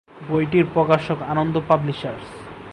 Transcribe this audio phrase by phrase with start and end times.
[0.29, 2.27] বইটির প্রকাশক আনন্দ পাবলিশার্স।